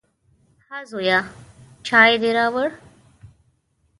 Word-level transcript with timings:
_ها 0.67 0.77
زويه، 0.89 1.19
چای 1.87 2.13
دې 2.21 2.31
راووړ؟ 2.37 2.69